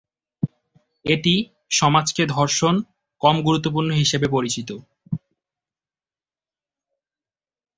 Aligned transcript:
এটি 1.05 1.33
সমাজকে 1.71 2.23
ধর্ষণ 2.27 2.75
কম 3.21 3.35
গুরুত্বপূর্ণ 3.41 3.89
হিসাবে 3.93 4.27
পরিচিত। 4.27 4.69